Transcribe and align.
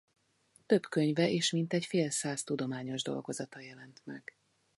Több 0.65 0.89
könyve 0.89 1.29
és 1.29 1.51
mintegy 1.51 1.85
félszáz 1.85 2.43
tudományos 2.43 3.01
dolgozata 3.03 3.59
jelent 3.59 4.01
meg. 4.03 4.35